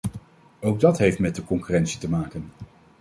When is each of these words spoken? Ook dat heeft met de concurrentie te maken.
Ook 0.59 0.79
dat 0.79 0.97
heeft 0.97 1.19
met 1.19 1.35
de 1.35 1.43
concurrentie 1.43 1.99
te 1.99 2.09
maken. 2.09 2.51